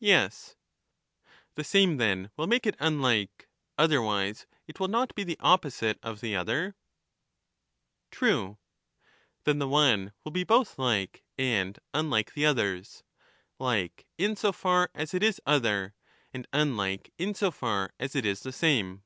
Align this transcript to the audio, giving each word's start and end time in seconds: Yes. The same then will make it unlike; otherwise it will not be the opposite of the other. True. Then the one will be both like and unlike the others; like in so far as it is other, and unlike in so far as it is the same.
Yes. 0.00 0.56
The 1.54 1.62
same 1.62 1.98
then 1.98 2.32
will 2.36 2.48
make 2.48 2.66
it 2.66 2.74
unlike; 2.80 3.48
otherwise 3.78 4.44
it 4.66 4.80
will 4.80 4.88
not 4.88 5.14
be 5.14 5.22
the 5.22 5.36
opposite 5.38 6.00
of 6.02 6.20
the 6.20 6.34
other. 6.34 6.74
True. 8.10 8.58
Then 9.44 9.60
the 9.60 9.68
one 9.68 10.14
will 10.24 10.32
be 10.32 10.42
both 10.42 10.80
like 10.80 11.22
and 11.38 11.78
unlike 11.94 12.32
the 12.34 12.44
others; 12.44 13.04
like 13.60 14.08
in 14.18 14.34
so 14.34 14.50
far 14.50 14.90
as 14.96 15.14
it 15.14 15.22
is 15.22 15.40
other, 15.46 15.94
and 16.34 16.48
unlike 16.52 17.12
in 17.16 17.32
so 17.32 17.52
far 17.52 17.92
as 18.00 18.16
it 18.16 18.26
is 18.26 18.40
the 18.40 18.52
same. 18.52 19.04